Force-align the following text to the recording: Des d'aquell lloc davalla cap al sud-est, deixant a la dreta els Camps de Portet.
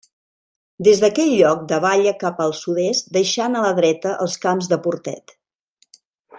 Des 0.85 1.01
d'aquell 1.03 1.33
lloc 1.41 1.59
davalla 1.71 2.15
cap 2.23 2.41
al 2.47 2.55
sud-est, 2.61 3.13
deixant 3.19 3.59
a 3.59 3.63
la 3.67 3.77
dreta 3.81 4.15
els 4.27 4.41
Camps 4.47 4.73
de 4.75 4.81
Portet. 4.87 5.39